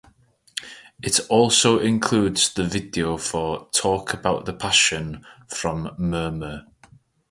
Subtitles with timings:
[1.03, 6.65] It also includes the video for "Talk About The Passion" from "Murmur".